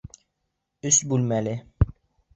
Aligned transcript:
Өс 0.91 0.99
бүлмәле! 1.13 1.57